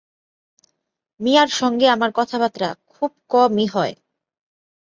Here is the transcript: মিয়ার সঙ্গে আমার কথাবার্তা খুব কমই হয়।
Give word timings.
মিয়ার 1.19 1.49
সঙ্গে 1.51 1.85
আমার 1.87 2.11
কথাবার্তা 2.15 2.69
খুব 2.87 3.11
কমই 3.29 3.67
হয়। 3.67 3.93